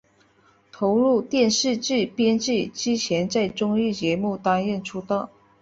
[0.71, 5.29] 投入电视剧编剧之前在综艺节目担任出道。